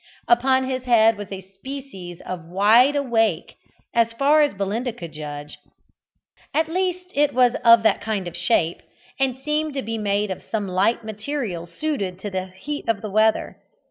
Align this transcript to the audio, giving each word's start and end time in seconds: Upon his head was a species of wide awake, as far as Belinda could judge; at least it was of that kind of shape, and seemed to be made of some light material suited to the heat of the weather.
Upon 0.27 0.63
his 0.67 0.85
head 0.85 1.15
was 1.15 1.31
a 1.31 1.41
species 1.41 2.21
of 2.21 2.45
wide 2.49 2.95
awake, 2.95 3.53
as 3.93 4.13
far 4.13 4.41
as 4.41 4.55
Belinda 4.55 4.91
could 4.91 5.11
judge; 5.11 5.59
at 6.55 6.67
least 6.67 7.11
it 7.13 7.35
was 7.35 7.53
of 7.63 7.83
that 7.83 8.01
kind 8.01 8.27
of 8.27 8.35
shape, 8.35 8.81
and 9.19 9.37
seemed 9.37 9.75
to 9.75 9.83
be 9.83 9.99
made 9.99 10.31
of 10.31 10.41
some 10.41 10.67
light 10.67 11.03
material 11.03 11.67
suited 11.67 12.17
to 12.21 12.31
the 12.31 12.47
heat 12.47 12.89
of 12.89 13.03
the 13.03 13.11
weather. 13.11 13.57